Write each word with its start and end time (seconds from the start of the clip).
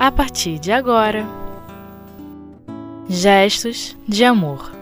a 0.00 0.10
partir 0.10 0.58
de 0.58 0.72
agora. 0.72 1.26
Gestos 3.06 3.94
de 4.08 4.24
Amor 4.24 4.72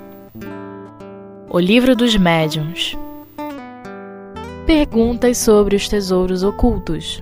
O 1.51 1.59
Livro 1.59 1.97
dos 1.97 2.15
Médiuns 2.15 2.97
Perguntas 4.65 5.39
sobre 5.39 5.75
os 5.75 5.89
tesouros 5.89 6.45
ocultos 6.45 7.21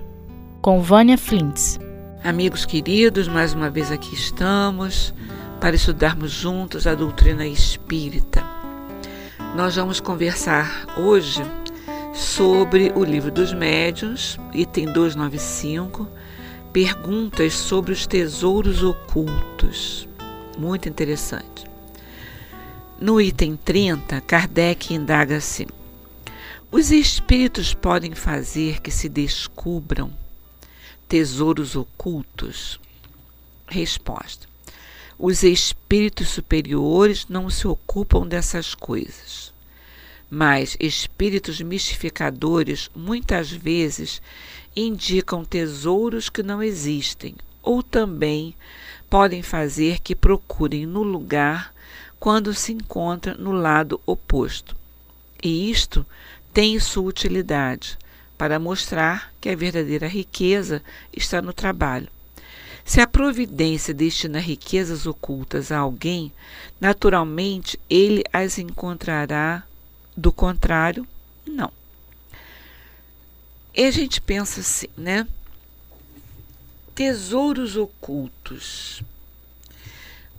com 0.61 0.79
Vânia 0.79 1.17
Flintz 1.17 1.79
Amigos 2.23 2.65
queridos, 2.65 3.27
mais 3.27 3.55
uma 3.55 3.67
vez 3.67 3.91
aqui 3.91 4.13
estamos 4.13 5.11
para 5.59 5.75
estudarmos 5.75 6.29
juntos 6.29 6.85
a 6.85 6.93
doutrina 6.93 7.47
espírita. 7.47 8.45
Nós 9.55 9.75
vamos 9.75 9.99
conversar 9.99 10.85
hoje 10.97 11.41
sobre 12.13 12.91
o 12.95 13.03
livro 13.03 13.31
dos 13.31 13.53
médiuns, 13.53 14.37
item 14.53 14.93
295, 14.93 16.07
perguntas 16.77 17.55
sobre 17.55 17.91
os 17.91 18.05
tesouros 18.05 18.83
ocultos. 18.83 20.07
Muito 20.59 20.87
interessante. 20.87 21.65
No 23.01 23.19
item 23.19 23.55
30, 23.55 24.21
Kardec 24.21 24.93
indaga-se: 24.93 25.65
os 26.71 26.91
espíritos 26.91 27.73
podem 27.73 28.13
fazer 28.13 28.79
que 28.79 28.91
se 28.91 29.09
descubram 29.09 30.13
tesouros 31.09 31.75
ocultos? 31.75 32.79
Resposta: 33.65 34.47
os 35.17 35.41
espíritos 35.41 36.29
superiores 36.29 37.25
não 37.27 37.49
se 37.49 37.67
ocupam 37.67 38.27
dessas 38.27 38.75
coisas. 38.75 39.51
Mas 40.29 40.77
espíritos 40.79 41.59
mistificadores 41.59 42.91
muitas 42.93 43.49
vezes 43.49 44.21
indicam 44.81 45.43
tesouros 45.43 46.29
que 46.29 46.43
não 46.43 46.61
existem, 46.61 47.35
ou 47.63 47.81
também 47.81 48.55
podem 49.09 49.41
fazer 49.41 49.99
que 49.99 50.15
procurem 50.15 50.85
no 50.85 51.01
lugar 51.01 51.73
quando 52.19 52.53
se 52.53 52.73
encontra 52.73 53.33
no 53.33 53.51
lado 53.51 53.99
oposto. 54.05 54.75
E 55.43 55.71
isto 55.71 56.05
tem 56.53 56.79
sua 56.79 57.03
utilidade 57.03 57.97
para 58.37 58.59
mostrar 58.59 59.33
que 59.41 59.49
a 59.49 59.55
verdadeira 59.55 60.07
riqueza 60.07 60.83
está 61.11 61.41
no 61.41 61.53
trabalho. 61.53 62.07
Se 62.85 63.01
a 63.01 63.07
providência 63.07 63.93
destina 63.93 64.39
riquezas 64.39 65.05
ocultas 65.05 65.71
a 65.71 65.79
alguém, 65.79 66.31
naturalmente 66.79 67.79
ele 67.89 68.23
as 68.31 68.57
encontrará, 68.57 69.63
do 70.15 70.31
contrário, 70.31 71.05
não. 71.45 71.71
E 73.77 73.85
a 73.85 73.91
gente 73.91 74.19
pensa 74.19 74.61
assim, 74.61 74.87
né? 74.97 75.27
Tesouros 76.95 77.77
ocultos. 77.77 79.03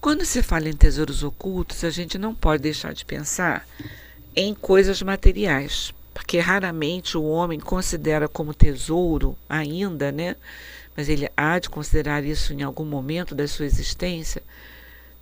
Quando 0.01 0.25
se 0.25 0.43
fala 0.43 0.69
em 0.69 0.77
tesouros 0.77 1.23
ocultos, 1.23 1.85
a 1.85 1.91
gente 1.91 2.19
não 2.19 2.35
pode 2.35 2.65
deixar 2.65 2.93
de 2.93 3.05
pensar 3.05 3.65
em 4.35 4.53
coisas 4.55 5.01
materiais, 5.03 5.95
porque 6.13 6.41
raramente 6.41 7.17
o 7.17 7.23
homem 7.23 7.61
considera 7.61 8.29
como 8.29 8.53
tesouro 8.53 9.39
ainda, 9.49 10.11
né? 10.11 10.35
mas 10.99 11.09
ele 11.09 11.31
há 11.37 11.61
de 11.61 11.71
considerar 11.71 12.25
isso 12.25 12.53
em 12.53 12.65
algum 12.65 12.85
momento 12.85 13.33
da 13.33 13.47
sua 13.47 13.67
existência, 13.67 14.43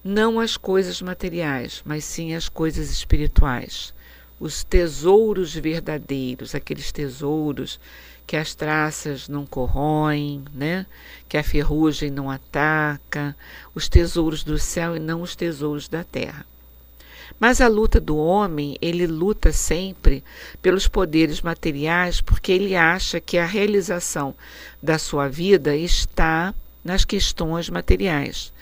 não 0.03 0.41
as 0.41 0.57
coisas 0.57 1.03
materiais, 1.03 1.83
mas 1.85 2.03
sim 2.03 2.35
as 2.35 2.49
coisas 2.49 2.91
espirituais. 2.91 3.93
Os 4.39 4.63
tesouros 4.63 5.55
verdadeiros, 5.55 6.55
aqueles 6.55 6.93
tesouros 6.93 7.81
que 8.27 8.37
as 8.37 8.55
traças 8.55 9.29
não 9.29 9.47
corroem, 9.47 10.45
né? 10.53 10.85
que 11.29 11.37
a 11.37 11.45
ferrugem 11.45 12.11
não 12.11 12.31
ataca, 12.31 13.37
os 13.75 13.89
tesouros 13.89 14.43
do 14.43 14.59
céu 14.59 14.97
e 14.97 14.99
não 14.99 15.23
os 15.23 15.37
tesouros 15.37 15.89
da 15.89 16.03
terra. 16.03 16.45
Mas 17.39 17.61
a 17.61 17.69
luta 17.69 18.01
do 18.01 18.17
homem, 18.17 18.77
ele 18.81 19.07
luta 19.07 19.53
sempre 19.53 20.25
pelos 20.63 20.89
poderes 20.89 21.43
materiais 21.43 22.21
porque 22.21 22.53
ele 22.53 22.75
acha 22.75 23.21
que 23.21 23.39
a 23.39 23.47
realização 23.47 24.35
da 24.83 24.99
sua 24.99 25.29
vida 25.29 25.77
está 25.77 26.55
nas 26.83 27.05
questões 27.05 27.69
materiais. 27.69 28.53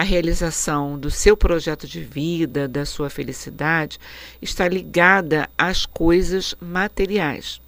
A 0.00 0.02
realização 0.02 0.98
do 0.98 1.10
seu 1.10 1.36
projeto 1.36 1.86
de 1.86 2.00
vida, 2.00 2.66
da 2.66 2.86
sua 2.86 3.10
felicidade, 3.10 3.98
está 4.40 4.66
ligada 4.66 5.46
às 5.58 5.84
coisas 5.84 6.54
materiais. 6.58 7.60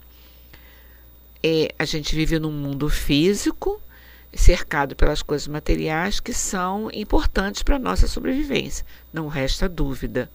É, 1.43 1.75
a 1.79 1.85
gente 1.85 2.17
vive 2.17 2.39
num 2.39 2.51
mundo 2.51 2.89
físico, 2.89 3.79
cercado 4.33 4.97
pelas 4.97 5.21
coisas 5.21 5.47
materiais 5.47 6.21
que 6.21 6.33
são 6.33 6.91
importantes 6.95 7.63
para 7.63 7.77
a 7.77 7.79
nossa 7.79 8.09
sobrevivência, 8.09 8.87
não 9.13 9.29
resta 9.29 9.69
dúvida. 9.69 10.31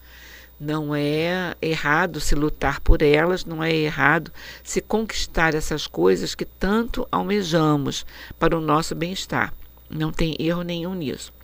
Não 0.60 0.94
é 0.94 1.56
errado 1.60 2.20
se 2.20 2.36
lutar 2.36 2.80
por 2.80 3.02
elas, 3.02 3.44
não 3.44 3.64
é 3.64 3.74
errado 3.74 4.32
se 4.64 4.82
conquistar 4.82 5.56
essas 5.56 5.88
coisas 5.88 6.36
que 6.36 6.46
tanto 6.46 7.08
almejamos 7.12 8.06
para 8.38 8.56
o 8.56 8.62
nosso 8.62 8.94
bem-estar. 8.94 9.52
Não 9.90 10.12
tem 10.12 10.36
erro 10.38 10.62
nenhum 10.62 10.94
nisso. 10.94 11.36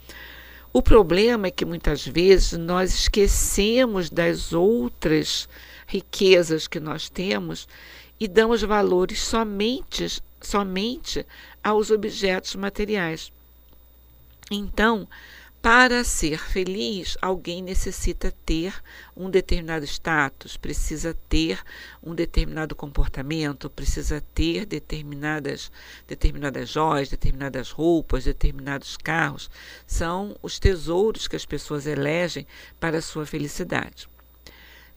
O 0.76 0.82
problema 0.82 1.46
é 1.46 1.52
que 1.52 1.66
muitas 1.66 2.04
vezes 2.04 2.54
nós 2.54 2.92
esquecemos 2.96 4.10
das 4.10 4.54
outras 4.54 5.48
riquezas 5.86 6.68
que 6.68 6.80
nós 6.80 7.10
temos 7.10 7.68
e 8.20 8.28
damos 8.28 8.64
valores 8.64 9.22
somente, 9.22 10.20
somente 10.42 11.24
aos 11.64 11.92
objetos 11.92 12.56
materiais. 12.56 13.32
Então, 14.50 15.08
para 15.64 16.04
ser 16.04 16.40
feliz, 16.40 17.18
alguém 17.22 17.62
necessita 17.64 18.34
ter 18.46 18.84
um 19.16 19.30
determinado 19.30 19.86
status, 19.86 20.58
precisa 20.58 21.18
ter 21.30 21.64
um 22.04 22.14
determinado 22.14 22.76
comportamento, 22.76 23.70
precisa 23.70 24.22
ter 24.36 24.66
determinadas, 24.66 25.72
determinadas 26.06 26.68
joias, 26.68 27.08
determinadas 27.08 27.72
roupas, 27.72 28.26
determinados 28.26 28.98
carros. 28.98 29.50
São 29.88 30.36
os 30.44 30.60
tesouros 30.60 31.30
que 31.30 31.38
as 31.38 31.46
pessoas 31.46 31.88
elegem 31.88 32.46
para 32.78 32.98
a 32.98 33.02
sua 33.02 33.26
felicidade. 33.26 34.10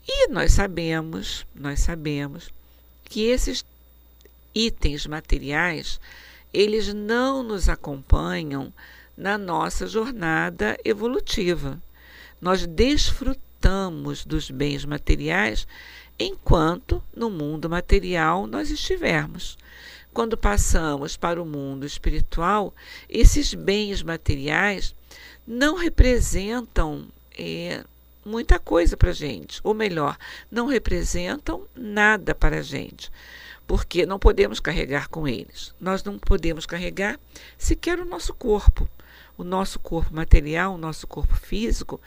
E 0.05 0.27
nós 0.31 0.53
sabemos, 0.53 1.47
nós 1.55 1.79
sabemos 1.79 2.51
que 3.05 3.23
esses 3.23 3.65
itens 4.53 5.07
materiais, 5.07 6.01
eles 6.53 6.93
não 6.93 7.45
nos 7.45 7.69
acompanham 7.69 8.73
na 9.17 9.39
nossa 9.39 9.87
jornada 9.87 10.77
evolutiva. 10.85 11.81
Nós 12.41 12.67
desfrutamos 12.67 14.25
dos 14.25 14.51
bens 14.51 14.85
materiais 14.85 15.67
enquanto 16.19 17.03
no 17.15 17.31
mundo 17.31 17.69
material 17.69 18.47
nós 18.47 18.71
estivermos. 18.71 19.57
Quando 20.13 20.37
passamos 20.37 21.17
para 21.17 21.43
o 21.43 21.47
mundo 21.47 21.85
espiritual, 21.87 22.75
esses 23.09 23.55
bens 23.55 24.03
materiais 24.03 24.95
não 25.47 25.77
representam 25.77 27.07
é, 27.39 27.85
muita 28.25 28.59
coisa 28.59 28.97
para 28.97 29.11
a 29.11 29.15
gente, 29.15 29.61
ou 29.63 29.75
melhor, 29.75 30.17
não 30.51 30.67
representam 30.67 31.65
nada 31.75 32.35
para 32.35 32.59
a 32.59 32.63
gente, 32.63 33.11
porque 33.67 34.07
não 34.07 34.19
podemos 34.19 34.59
carregar 34.59 35.09
com 35.09 35.29
eles. 35.29 35.75
Nós 35.81 36.03
não 36.03 36.19
podemos 36.19 36.67
carregar 36.67 37.21
sequer 37.59 38.01
o 38.01 38.05
nosso 38.05 38.35
corpo 38.35 38.89
o 39.37 39.45
nosso 39.45 39.79
corpo 39.79 40.15
material, 40.15 40.75
o 40.75 40.79
nosso 40.79 41.07
corpo 41.07 41.35
físico, 41.35 42.01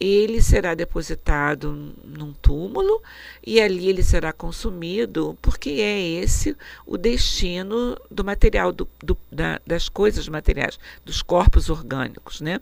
ele 0.00 0.40
será 0.40 0.74
depositado 0.74 1.92
num 2.04 2.32
túmulo 2.34 3.02
e 3.44 3.60
ali 3.60 3.88
ele 3.88 4.02
será 4.02 4.32
consumido, 4.32 5.36
porque 5.42 5.70
é 5.70 6.00
esse 6.00 6.56
o 6.86 6.96
destino 6.96 7.98
do 8.10 8.24
material, 8.24 8.72
do, 8.72 8.88
do, 9.02 9.16
da, 9.30 9.60
das 9.66 9.88
coisas 9.88 10.28
materiais, 10.28 10.78
dos 11.04 11.20
corpos 11.20 11.68
orgânicos, 11.68 12.40
né? 12.40 12.60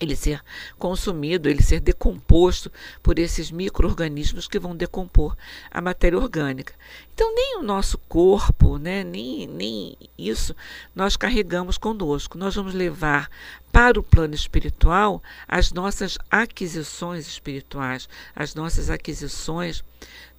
Ele 0.00 0.14
ser 0.14 0.42
consumido, 0.78 1.48
ele 1.48 1.62
ser 1.62 1.80
decomposto 1.80 2.70
por 3.02 3.18
esses 3.18 3.50
micro-organismos 3.50 4.46
que 4.46 4.58
vão 4.58 4.76
decompor 4.76 5.36
a 5.70 5.80
matéria 5.80 6.18
orgânica. 6.18 6.74
Então, 7.14 7.34
nem 7.34 7.58
o 7.58 7.62
nosso 7.62 7.98
corpo, 7.98 8.78
né, 8.78 9.02
nem, 9.02 9.46
nem 9.46 9.96
isso 10.16 10.54
nós 10.94 11.16
carregamos 11.16 11.76
conosco. 11.76 12.38
Nós 12.38 12.54
vamos 12.54 12.74
levar 12.74 13.28
para 13.72 13.98
o 13.98 14.02
plano 14.02 14.34
espiritual 14.34 15.22
as 15.46 15.72
nossas 15.72 16.16
aquisições 16.30 17.26
espirituais, 17.26 18.08
as 18.34 18.54
nossas 18.54 18.88
aquisições 18.88 19.82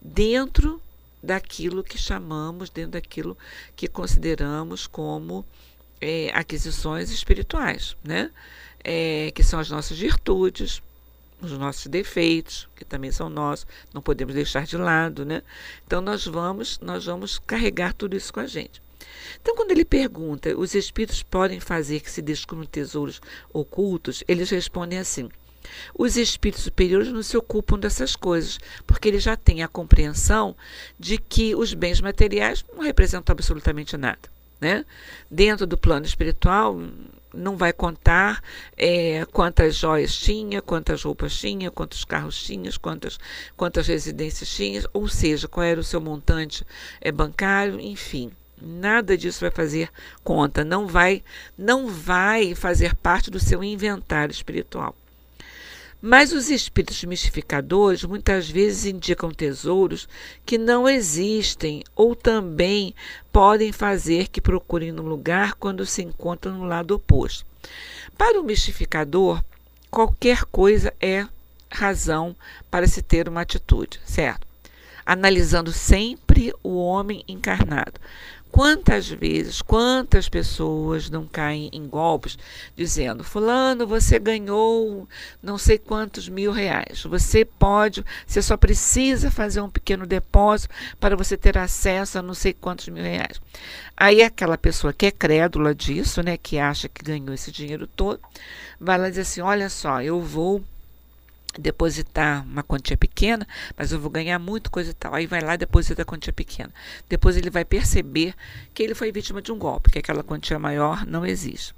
dentro 0.02 0.82
daquilo 1.22 1.84
que 1.84 1.98
chamamos, 1.98 2.70
dentro 2.70 2.92
daquilo 2.92 3.38
que 3.76 3.88
consideramos 3.88 4.88
como 4.88 5.46
é, 6.00 6.32
aquisições 6.34 7.12
espirituais, 7.12 7.96
né? 8.04 8.32
É, 8.84 9.31
que 9.34 9.44
são 9.44 9.60
as 9.60 9.70
nossas 9.70 9.98
virtudes, 9.98 10.81
os 11.42 11.52
nossos 11.54 11.88
defeitos, 11.88 12.68
que 12.76 12.84
também 12.84 13.12
são 13.12 13.30
nossos, 13.30 13.66
não 13.94 14.02
podemos 14.02 14.36
deixar 14.36 14.66
de 14.66 14.78
lado, 14.78 15.26
né? 15.26 15.42
Então 15.86 16.02
nós 16.02 16.26
vamos, 16.26 16.80
nós 16.80 17.06
vamos 17.06 17.40
carregar 17.40 17.94
tudo 17.94 18.16
isso 18.16 18.34
com 18.34 18.40
a 18.40 18.48
gente. 18.48 18.81
Então, 19.42 19.56
quando 19.56 19.72
ele 19.72 19.86
pergunta, 19.86 20.58
os 20.58 20.76
espíritos 20.76 21.24
podem 21.24 21.60
fazer 21.60 22.02
que 22.02 22.12
se 22.12 22.22
descubram 22.22 22.66
tesouros 22.66 23.22
ocultos, 23.54 24.24
eles 24.28 24.50
respondem 24.50 25.00
assim: 25.00 25.30
os 25.98 26.18
espíritos 26.18 26.64
superiores 26.64 27.10
não 27.10 27.24
se 27.24 27.38
ocupam 27.38 27.78
dessas 27.78 28.16
coisas, 28.16 28.60
porque 28.86 29.08
eles 29.08 29.24
já 29.24 29.36
têm 29.36 29.64
a 29.64 29.68
compreensão 29.68 30.56
de 30.98 31.18
que 31.18 31.56
os 31.56 31.74
bens 31.74 32.02
materiais 32.02 32.64
não 32.74 32.84
representam 32.84 33.34
absolutamente 33.34 33.96
nada. 33.98 34.30
Né? 34.60 34.86
Dentro 35.31 35.66
do 35.66 35.78
plano 35.78 36.06
espiritual, 36.06 36.78
não 37.34 37.56
vai 37.56 37.72
contar 37.72 38.42
é, 38.78 39.26
quantas 39.31 39.76
joias 39.76 40.16
tinha, 40.16 40.62
quantas 40.62 41.04
roupas 41.04 41.38
tinha, 41.38 41.70
quantos 41.72 42.04
carros 42.04 42.42
tinha, 42.44 42.72
quantas, 42.81 43.20
quantas 43.56 43.88
residências 43.88 44.50
tinha, 44.50 44.84
ou 44.94 45.08
seja, 45.08 45.48
qual 45.48 45.64
era 45.64 45.80
o 45.80 45.84
seu 45.84 46.02
montante 46.02 46.66
é, 47.02 47.12
bancário, 47.12 47.80
enfim. 47.80 48.31
Nada 48.62 49.18
disso 49.18 49.40
vai 49.40 49.52
fazer 49.52 49.90
conta, 50.24 50.66
não 50.66 50.86
vai, 50.86 51.24
não 51.58 51.88
vai 51.88 52.54
fazer 52.54 52.94
parte 52.96 53.31
do 53.31 53.40
seu 53.40 53.64
inventário 53.64 54.34
espiritual. 54.34 54.96
Mas 56.01 56.31
os 56.31 56.50
espíritos 56.50 57.04
mistificadores 57.04 58.06
muitas 58.06 58.50
vezes 58.50 58.86
indicam 58.86 59.31
tesouros 59.31 60.07
que 60.46 60.57
não 60.57 60.88
existem 60.88 61.84
ou 61.94 62.16
também 62.16 62.96
podem 63.34 63.74
fazer 63.74 64.30
que 64.30 64.40
procurem 64.40 64.94
no 64.94 65.04
lugar 65.04 65.56
quando 65.56 65.86
se 65.86 66.01
encontram 66.01 66.54
no 66.54 66.63
lado 66.63 66.96
oposto. 66.96 67.46
Para 68.18 68.40
o 68.40 68.44
mistificador, 68.44 69.44
qualquer 69.92 70.46
coisa 70.46 70.94
é 71.01 71.28
razão 71.69 72.36
para 72.72 72.88
se 72.88 73.02
ter 73.02 73.28
uma 73.28 73.42
atitude, 73.42 74.00
certo? 74.06 74.48
Analisando 75.06 75.72
sempre 75.72 76.54
o 76.63 76.78
homem 76.78 77.24
encarnado. 77.28 78.00
Quantas 78.51 79.07
vezes, 79.07 79.62
quantas 79.62 80.28
pessoas 80.28 81.10
não 81.10 81.25
caem 81.25 81.69
em 81.72 81.88
golpes 81.88 82.38
dizendo: 82.75 83.24
Fulano, 83.24 83.86
você 83.86 84.18
ganhou 84.18 85.07
não 85.42 85.57
sei 85.57 85.78
quantos 85.78 86.28
mil 86.28 86.51
reais. 86.51 87.04
Você 87.04 87.46
pode, 87.46 88.04
você 88.25 88.42
só 88.42 88.57
precisa 88.57 89.30
fazer 89.30 89.62
um 89.62 89.69
pequeno 89.69 90.06
depósito 90.06 90.74
para 91.00 91.16
você 91.16 91.38
ter 91.38 91.57
acesso 91.57 92.18
a 92.18 92.22
não 92.22 92.34
sei 92.34 92.54
quantos 92.54 92.88
mil 92.90 93.04
reais. 93.04 93.40
Aí 93.96 94.24
aquela 94.24 94.57
pessoa 94.57 94.94
que 94.94 95.06
é 95.06 95.12
crédula 95.12 95.75
disso, 95.75 96.24
né, 96.24 96.36
que 96.36 96.57
acha 96.57 96.90
que 96.90 97.04
ganhou 97.04 97.34
esse 97.34 97.52
dinheiro 97.52 97.86
todo, 97.86 98.19
vai 98.80 98.98
lá 98.98 99.10
dizer 99.10 99.22
assim: 99.22 99.42
Olha 99.42 99.69
só, 99.69 100.02
eu 100.02 100.19
vou 100.22 100.63
depositar 101.57 102.44
uma 102.44 102.63
quantia 102.63 102.98
pequena, 102.98 103.48
mas 103.78 103.92
eu 103.92 104.00
vou 104.00 104.10
ganhar 104.10 104.38
muito 104.40 104.69
coisa 104.69 104.92
e 104.92 104.94
tal. 104.94 105.13
Aí 105.13 105.25
vai 105.25 105.42
lá 105.42 105.56
e 105.56 105.57
deposita 105.57 106.01
a 106.01 106.06
quantia 106.06 106.34
pequena. 106.34 106.72
Depois 107.07 107.38
ele 107.38 107.50
vai 107.50 107.66
perceber 107.66 108.34
que 108.74 108.84
ele 108.84 108.94
foi 108.94 109.12
vítima 109.12 109.42
de 109.42 109.51
um 109.51 109.57
golpe, 109.57 109.92
que 109.92 110.00
aquela 110.00 110.24
quantia 110.24 110.60
maior 110.60 111.06
não 111.06 111.25
existe. 111.25 111.74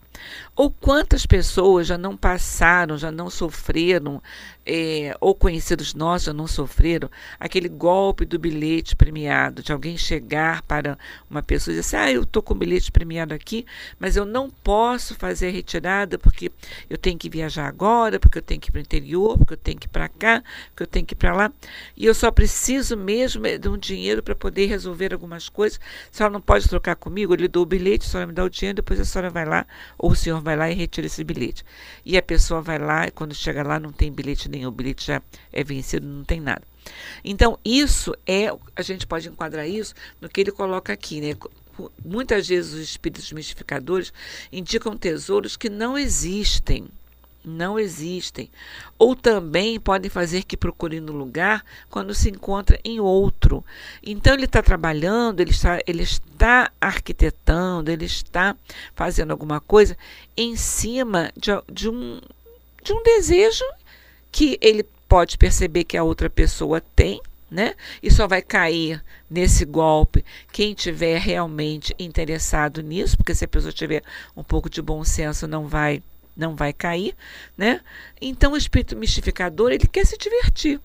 Ou 0.55 0.69
quantas 0.69 1.25
pessoas 1.25 1.87
já 1.87 1.97
não 1.97 2.17
passaram, 2.17 2.97
já 2.97 3.11
não 3.11 3.29
sofreram, 3.29 4.21
é, 4.65 5.15
ou 5.19 5.33
conhecidos 5.33 5.93
nossos 5.93 6.25
já 6.25 6.33
não 6.33 6.47
sofreram, 6.47 7.09
aquele 7.39 7.67
golpe 7.69 8.25
do 8.25 8.37
bilhete 8.37 8.95
premiado, 8.95 9.63
de 9.63 9.71
alguém 9.71 9.97
chegar 9.97 10.61
para 10.63 10.97
uma 11.29 11.41
pessoa 11.41 11.73
e 11.73 11.77
dizer 11.79 11.97
assim, 11.97 12.09
ah, 12.09 12.11
eu 12.11 12.23
estou 12.23 12.43
com 12.43 12.53
o 12.53 12.57
bilhete 12.57 12.91
premiado 12.91 13.33
aqui, 13.33 13.65
mas 13.99 14.15
eu 14.15 14.25
não 14.25 14.49
posso 14.49 15.15
fazer 15.15 15.47
a 15.47 15.51
retirada 15.51 16.19
porque 16.19 16.51
eu 16.89 16.97
tenho 16.97 17.17
que 17.17 17.29
viajar 17.29 17.67
agora, 17.67 18.19
porque 18.19 18.37
eu 18.37 18.43
tenho 18.43 18.59
que 18.59 18.69
ir 18.69 18.71
para 18.71 18.79
o 18.79 18.81
interior, 18.81 19.37
porque 19.37 19.53
eu 19.53 19.57
tenho 19.63 19.79
que 19.79 19.87
ir 19.87 19.89
para 19.89 20.09
cá, 20.09 20.43
porque 20.69 20.83
eu 20.83 20.87
tenho 20.87 21.05
que 21.05 21.13
ir 21.13 21.17
para 21.17 21.33
lá, 21.33 21.51
e 21.95 22.05
eu 22.05 22.13
só 22.13 22.31
preciso 22.31 22.97
mesmo 22.97 23.43
de 23.57 23.69
um 23.69 23.77
dinheiro 23.77 24.21
para 24.23 24.35
poder 24.35 24.65
resolver 24.67 25.13
algumas 25.13 25.49
coisas. 25.49 25.79
A 26.11 26.15
senhora 26.15 26.33
não 26.33 26.41
pode 26.41 26.67
trocar 26.67 26.95
comigo, 26.95 27.33
eu 27.33 27.37
lhe 27.37 27.47
dou 27.47 27.63
o 27.63 27.65
bilhete, 27.65 28.05
a 28.07 28.09
senhora 28.09 28.27
me 28.27 28.33
dá 28.33 28.43
o 28.43 28.49
dinheiro, 28.49 28.77
depois 28.77 28.99
a 28.99 29.05
senhora 29.05 29.29
vai 29.29 29.45
lá 29.45 29.65
ou 29.97 30.11
o 30.11 30.15
senhor 30.15 30.41
vai 30.41 30.55
lá 30.55 30.69
e 30.69 30.73
retira 30.73 31.07
esse 31.07 31.23
bilhete. 31.23 31.63
E 32.05 32.17
a 32.17 32.21
pessoa 32.21 32.61
vai 32.61 32.79
lá 32.79 33.07
e 33.07 33.11
quando 33.11 33.33
chega 33.33 33.63
lá 33.63 33.79
não 33.79 33.91
tem 33.91 34.11
bilhete 34.11 34.49
nenhum, 34.49 34.69
o 34.69 34.71
bilhete 34.71 35.05
já 35.05 35.21
é 35.51 35.63
vencido, 35.63 36.05
não 36.05 36.23
tem 36.23 36.39
nada. 36.39 36.63
Então, 37.23 37.59
isso 37.63 38.15
é, 38.25 38.47
a 38.75 38.81
gente 38.81 39.05
pode 39.05 39.27
enquadrar 39.29 39.67
isso 39.67 39.93
no 40.19 40.27
que 40.27 40.41
ele 40.41 40.51
coloca 40.51 40.91
aqui, 40.91 41.21
né? 41.21 41.35
Muitas 42.03 42.47
vezes 42.47 42.73
os 42.73 42.79
espíritos 42.79 43.31
mistificadores 43.31 44.11
indicam 44.51 44.97
tesouros 44.97 45.55
que 45.55 45.69
não 45.69 45.97
existem 45.97 46.87
não 47.43 47.79
existem, 47.79 48.49
ou 48.97 49.15
também 49.15 49.79
podem 49.79 50.09
fazer 50.09 50.43
que 50.43 50.55
procure 50.55 50.99
no 50.99 51.11
lugar 51.11 51.63
quando 51.89 52.13
se 52.13 52.29
encontra 52.29 52.79
em 52.83 52.99
outro. 52.99 53.63
Então 54.03 54.33
ele 54.33 54.45
está 54.45 54.61
trabalhando, 54.61 55.39
ele 55.39 55.51
está, 55.51 55.79
ele 55.85 56.03
está 56.03 56.71
arquitetando, 56.79 57.91
ele 57.91 58.05
está 58.05 58.55
fazendo 58.95 59.31
alguma 59.31 59.59
coisa 59.59 59.97
em 60.37 60.55
cima 60.55 61.31
de, 61.35 61.51
de, 61.71 61.89
um, 61.89 62.21
de 62.83 62.93
um 62.93 63.03
desejo 63.03 63.65
que 64.31 64.57
ele 64.61 64.83
pode 65.07 65.37
perceber 65.37 65.83
que 65.83 65.97
a 65.97 66.03
outra 66.03 66.29
pessoa 66.29 66.81
tem, 66.95 67.19
né? 67.49 67.75
E 68.01 68.09
só 68.09 68.27
vai 68.27 68.41
cair 68.41 69.03
nesse 69.29 69.65
golpe 69.65 70.23
quem 70.53 70.73
tiver 70.73 71.19
realmente 71.19 71.93
interessado 71.99 72.81
nisso, 72.81 73.17
porque 73.17 73.35
se 73.35 73.43
a 73.43 73.47
pessoa 73.47 73.73
tiver 73.73 74.03
um 74.37 74.43
pouco 74.43 74.69
de 74.69 74.81
bom 74.81 75.03
senso, 75.03 75.47
não 75.47 75.67
vai 75.67 76.01
não 76.35 76.55
vai 76.55 76.73
cair, 76.73 77.15
né? 77.57 77.81
Então 78.21 78.53
o 78.53 78.57
espírito 78.57 78.95
mistificador, 78.95 79.71
ele 79.71 79.87
quer 79.87 80.05
se 80.05 80.17
divertir. 80.17 80.79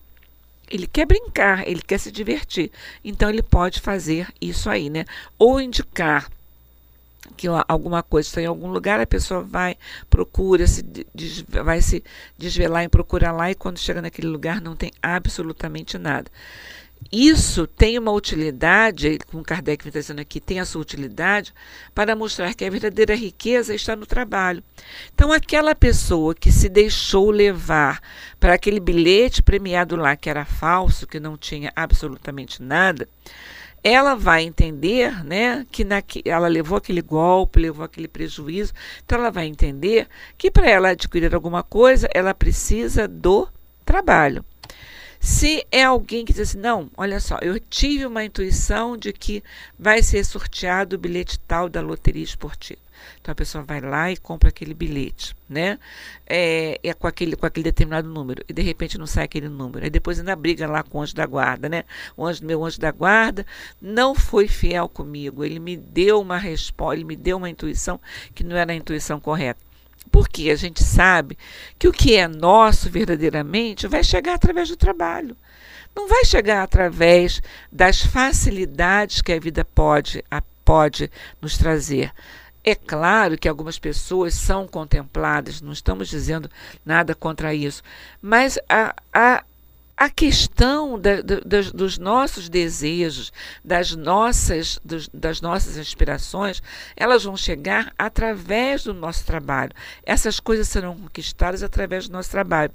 Ele 0.69 0.85
quer 0.85 1.05
brincar, 1.05 1.67
ele 1.67 1.81
quer 1.81 1.97
se 1.97 2.11
divertir. 2.11 2.71
Então 3.03 3.29
ele 3.29 3.41
pode 3.41 3.79
fazer 3.79 4.27
isso 4.41 4.69
aí, 4.69 4.89
né? 4.89 5.05
Ou 5.37 5.61
indicar 5.61 6.29
que 7.35 7.47
alguma 7.67 8.01
coisa 8.01 8.27
está 8.27 8.41
em 8.41 8.45
algum 8.45 8.69
lugar, 8.69 8.99
a 8.99 9.05
pessoa 9.05 9.41
vai, 9.41 9.75
procura, 10.09 10.65
se 10.65 10.81
des, 10.81 11.41
vai 11.41 11.81
se 11.81 12.03
desvelar 12.37 12.83
em 12.83 12.89
procurar 12.89 13.31
lá 13.31 13.51
e 13.51 13.55
quando 13.55 13.77
chega 13.79 14.01
naquele 14.01 14.27
lugar 14.27 14.61
não 14.61 14.75
tem 14.75 14.91
absolutamente 15.01 15.97
nada. 15.97 16.29
Isso 17.11 17.65
tem 17.65 17.97
uma 17.97 18.11
utilidade, 18.11 19.19
como 19.31 19.43
Kardec 19.43 19.87
está 19.87 19.99
dizendo 19.99 20.19
aqui, 20.19 20.41
tem 20.41 20.59
a 20.59 20.65
sua 20.65 20.81
utilidade 20.81 21.53
para 21.95 22.15
mostrar 22.15 22.53
que 22.53 22.65
a 22.65 22.69
verdadeira 22.69 23.15
riqueza 23.15 23.73
está 23.73 23.95
no 23.95 24.05
trabalho. 24.05 24.61
Então, 25.13 25.31
aquela 25.31 25.73
pessoa 25.73 26.35
que 26.35 26.51
se 26.51 26.67
deixou 26.67 27.31
levar 27.31 28.01
para 28.39 28.55
aquele 28.55 28.79
bilhete 28.79 29.41
premiado 29.41 29.95
lá, 29.95 30.15
que 30.17 30.29
era 30.29 30.43
falso, 30.43 31.07
que 31.07 31.19
não 31.19 31.37
tinha 31.37 31.71
absolutamente 31.75 32.61
nada, 32.61 33.07
ela 33.83 34.15
vai 34.15 34.43
entender 34.43 35.23
né, 35.23 35.65
que 35.71 35.85
na, 35.85 36.03
ela 36.25 36.49
levou 36.49 36.77
aquele 36.77 37.01
golpe, 37.01 37.59
levou 37.59 37.85
aquele 37.85 38.07
prejuízo, 38.07 38.73
então 39.05 39.17
ela 39.17 39.31
vai 39.31 39.45
entender 39.45 40.07
que 40.37 40.51
para 40.51 40.69
ela 40.69 40.89
adquirir 40.89 41.33
alguma 41.33 41.63
coisa, 41.63 42.09
ela 42.13 42.33
precisa 42.33 43.07
do 43.07 43.47
trabalho. 43.85 44.43
Se 45.19 45.65
é 45.71 45.83
alguém 45.83 46.25
que 46.25 46.33
diz 46.33 46.49
assim, 46.49 46.59
não, 46.59 46.89
olha 46.95 47.19
só, 47.19 47.37
eu 47.41 47.59
tive 47.59 48.05
uma 48.05 48.23
intuição 48.23 48.95
de 48.97 49.11
que 49.11 49.43
vai 49.77 50.01
ser 50.03 50.23
sorteado 50.23 50.95
o 50.95 50.99
bilhete 50.99 51.39
tal 51.39 51.67
da 51.67 51.81
loteria 51.81 52.23
esportiva. 52.23 52.79
Então 53.21 53.31
a 53.31 53.35
pessoa 53.35 53.63
vai 53.63 53.81
lá 53.81 54.11
e 54.11 54.17
compra 54.17 54.49
aquele 54.49 54.73
bilhete, 54.73 55.35
né? 55.49 55.77
É, 56.25 56.79
é, 56.83 56.93
com, 56.93 57.07
aquele, 57.07 57.35
com 57.35 57.45
aquele 57.45 57.65
determinado 57.65 58.07
número. 58.07 58.43
E 58.47 58.53
de 58.53 58.61
repente 58.61 58.97
não 58.97 59.05
sai 59.05 59.25
aquele 59.25 59.49
número. 59.49 59.83
Aí 59.83 59.89
depois 59.89 60.19
ainda 60.19 60.35
briga 60.35 60.67
lá 60.67 60.83
com 60.83 60.99
o 60.99 61.01
anjo 61.01 61.15
da 61.15 61.25
guarda, 61.25 61.67
né? 61.69 61.83
O 62.15 62.25
anjo, 62.25 62.45
meu 62.45 62.63
anjo 62.63 62.79
da 62.79 62.91
guarda 62.91 63.45
não 63.81 64.15
foi 64.15 64.47
fiel 64.47 64.87
comigo. 64.87 65.43
Ele 65.43 65.59
me 65.59 65.75
deu 65.75 66.21
uma 66.21 66.37
resposta, 66.37 66.95
ele 66.95 67.03
me 67.03 67.15
deu 67.15 67.37
uma 67.37 67.49
intuição 67.49 67.99
que 68.33 68.43
não 68.43 68.55
era 68.55 68.71
a 68.71 68.75
intuição 68.75 69.19
correta. 69.19 69.66
Porque 70.11 70.49
a 70.49 70.55
gente 70.55 70.83
sabe 70.83 71.37
que 71.77 71.87
o 71.87 71.91
que 71.91 72.15
é 72.15 72.27
nosso 72.27 72.89
verdadeiramente 72.89 73.87
vai 73.87 74.03
chegar 74.03 74.35
através 74.35 74.69
do 74.69 74.77
trabalho. 74.77 75.35
Não 75.95 76.07
vai 76.07 76.23
chegar 76.25 76.63
através 76.63 77.41
das 77.71 78.01
facilidades 78.01 79.21
que 79.21 79.33
a 79.33 79.39
vida 79.39 79.65
pode, 79.65 80.23
a, 80.29 80.41
pode 80.63 81.09
nos 81.41 81.57
trazer. 81.57 82.11
É 82.63 82.75
claro 82.75 83.37
que 83.37 83.47
algumas 83.47 83.79
pessoas 83.79 84.33
são 84.33 84.67
contempladas, 84.67 85.61
não 85.61 85.71
estamos 85.71 86.09
dizendo 86.09 86.51
nada 86.85 87.15
contra 87.15 87.53
isso, 87.53 87.81
mas 88.21 88.59
a, 88.67 88.93
a, 89.13 89.43
a 89.97 90.11
questão 90.11 90.99
da, 90.99 91.21
da, 91.21 91.39
dos, 91.73 91.97
nossos 91.97 92.47
desejos, 92.47 93.33
das 93.65 93.95
nossas, 93.95 94.79
dos, 94.85 95.09
das 95.11 95.41
nossas 95.41 95.75
inspirações, 95.75 96.61
elas 96.95 97.23
vão 97.23 97.35
chegar 97.35 97.91
através 97.97 98.83
do 98.83 98.93
nosso 98.93 99.25
trabalho. 99.25 99.71
Essas 100.05 100.39
coisas 100.39 100.69
serão 100.69 100.95
conquistadas 100.95 101.63
através 101.63 102.07
do 102.07 102.13
nosso 102.13 102.29
trabalho. 102.29 102.71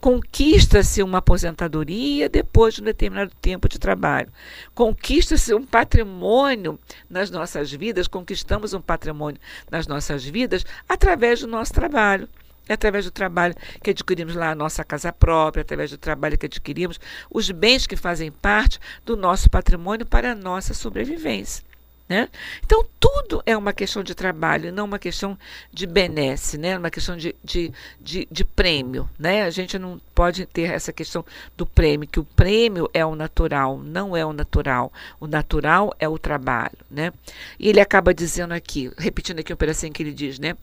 Conquista-se 0.00 1.02
uma 1.02 1.18
aposentadoria 1.18 2.26
depois 2.26 2.74
de 2.74 2.80
um 2.80 2.84
determinado 2.84 3.32
tempo 3.42 3.68
de 3.68 3.78
trabalho. 3.78 4.32
Conquista-se 4.74 5.52
um 5.54 5.66
patrimônio 5.66 6.78
nas 7.10 7.30
nossas 7.30 7.70
vidas, 7.70 8.08
conquistamos 8.08 8.72
um 8.72 8.80
patrimônio 8.80 9.38
nas 9.70 9.86
nossas 9.86 10.24
vidas 10.24 10.64
através 10.88 11.40
do 11.40 11.46
nosso 11.46 11.74
trabalho. 11.74 12.26
É 12.68 12.74
através 12.74 13.04
do 13.04 13.10
trabalho 13.10 13.54
que 13.82 13.90
adquirimos 13.90 14.34
lá 14.34 14.50
a 14.50 14.54
nossa 14.54 14.84
casa 14.84 15.12
própria, 15.12 15.62
através 15.62 15.90
do 15.90 15.98
trabalho 15.98 16.38
que 16.38 16.46
adquirimos 16.46 17.00
os 17.30 17.50
bens 17.50 17.86
que 17.86 17.96
fazem 17.96 18.30
parte 18.30 18.78
do 19.04 19.16
nosso 19.16 19.50
patrimônio 19.50 20.06
para 20.06 20.32
a 20.32 20.34
nossa 20.34 20.74
sobrevivência. 20.74 21.71
Né? 22.08 22.28
Então, 22.64 22.84
tudo 23.00 23.42
é 23.46 23.56
uma 23.56 23.72
questão 23.72 24.02
de 24.02 24.14
trabalho, 24.14 24.72
não 24.72 24.84
uma 24.84 24.98
questão 24.98 25.38
de 25.72 25.86
benesse, 25.86 26.58
né? 26.58 26.76
uma 26.76 26.90
questão 26.90 27.16
de, 27.16 27.34
de, 27.42 27.72
de, 28.00 28.28
de, 28.30 28.44
prêmio. 28.44 29.08
Né? 29.18 29.44
A 29.44 29.50
gente 29.50 29.78
não 29.78 30.00
pode 30.14 30.44
ter 30.44 30.70
essa 30.70 30.92
questão 30.92 31.24
do 31.56 31.64
prêmio, 31.64 32.08
que 32.08 32.20
o 32.20 32.24
prêmio 32.24 32.90
é 32.92 33.04
o 33.06 33.14
natural, 33.14 33.78
não 33.78 34.16
é 34.16 34.26
o 34.26 34.32
natural. 34.32 34.92
O 35.18 35.26
natural 35.26 35.94
é 35.98 36.08
o 36.08 36.18
trabalho. 36.18 36.76
Né? 36.90 37.12
E 37.58 37.68
ele 37.68 37.80
acaba 37.80 38.12
dizendo 38.12 38.52
aqui, 38.52 38.90
repetindo 38.98 39.38
aqui 39.38 39.52
um 39.52 39.56
pedacinho 39.56 39.92
que 39.92 40.02
ele 40.02 40.12
diz, 40.12 40.38
né? 40.38 40.56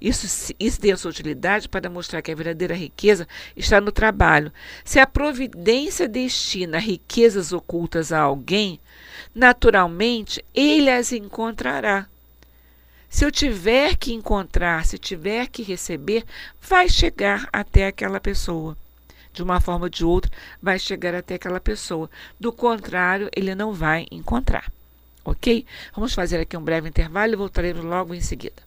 Isso, 0.00 0.54
isso 0.58 0.80
tem 0.80 0.92
a 0.92 0.96
sua 0.96 1.10
utilidade 1.10 1.68
para 1.68 1.88
mostrar 1.88 2.20
que 2.22 2.30
a 2.30 2.34
verdadeira 2.34 2.74
riqueza 2.74 3.26
está 3.56 3.80
no 3.80 3.92
trabalho. 3.92 4.52
Se 4.84 4.98
a 4.98 5.06
providência 5.06 6.08
destina 6.08 6.78
riquezas 6.78 7.52
ocultas 7.52 8.12
a 8.12 8.20
alguém, 8.20 8.80
naturalmente 9.34 10.44
ele 10.54 10.90
as 10.90 11.12
encontrará. 11.12 12.06
Se 13.08 13.24
eu 13.24 13.30
tiver 13.32 13.96
que 13.96 14.12
encontrar, 14.12 14.86
se 14.86 14.96
tiver 14.96 15.48
que 15.48 15.62
receber, 15.62 16.24
vai 16.60 16.88
chegar 16.88 17.48
até 17.52 17.86
aquela 17.86 18.20
pessoa. 18.20 18.76
De 19.32 19.42
uma 19.42 19.60
forma 19.60 19.86
ou 19.86 19.88
de 19.88 20.04
outra, 20.04 20.30
vai 20.62 20.78
chegar 20.78 21.14
até 21.14 21.34
aquela 21.34 21.60
pessoa. 21.60 22.10
Do 22.38 22.52
contrário, 22.52 23.28
ele 23.34 23.54
não 23.54 23.72
vai 23.72 24.06
encontrar. 24.10 24.70
Ok? 25.24 25.66
Vamos 25.94 26.14
fazer 26.14 26.40
aqui 26.40 26.56
um 26.56 26.62
breve 26.62 26.88
intervalo 26.88 27.32
e 27.32 27.36
voltaremos 27.36 27.84
logo 27.84 28.14
em 28.14 28.20
seguida. 28.20 28.62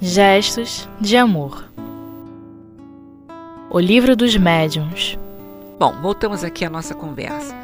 Gestos 0.00 0.88
de 0.98 1.16
amor. 1.16 1.69
O 3.72 3.78
livro 3.78 4.16
dos 4.16 4.36
médiuns. 4.36 5.16
Bom, 5.78 5.92
voltamos 6.02 6.42
aqui 6.42 6.64
à 6.64 6.70
nossa 6.70 6.92
conversa. 6.92 7.54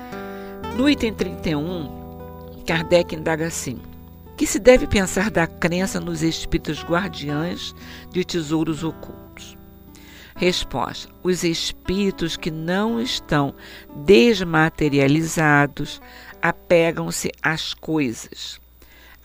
No 0.76 0.88
item 0.88 1.12
31, 1.12 2.62
Kardec 2.64 3.16
indaga 3.16 3.48
assim: 3.48 3.80
que 4.36 4.46
se 4.46 4.60
deve 4.60 4.86
pensar 4.86 5.32
da 5.32 5.48
crença 5.48 5.98
nos 5.98 6.22
espíritos 6.22 6.84
guardiães 6.84 7.74
de 8.12 8.24
tesouros 8.24 8.84
ocultos? 8.84 9.58
Resposta: 10.36 11.12
Os 11.24 11.42
espíritos 11.42 12.36
que 12.36 12.52
não 12.52 13.00
estão 13.00 13.52
desmaterializados 14.04 16.00
apegam-se 16.40 17.32
às 17.42 17.74
coisas 17.74 18.60